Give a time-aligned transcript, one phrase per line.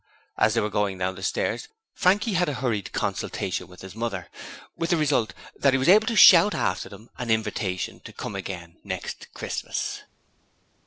[0.35, 4.29] As they were going down the stairs Frankie held a hurried consultation with his mother,
[4.75, 8.35] with the result that he was able to shout after them an invitation to come
[8.35, 10.01] again next Christmas.